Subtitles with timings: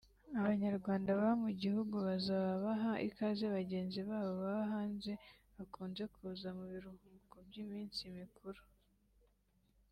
[0.39, 5.11] Abanyarwanda baba mu gihugu bazaba baha ikaze bagenzi babo baba hanze
[5.55, 8.61] bakunze kuza mu biruhuko by’iminsi mikuru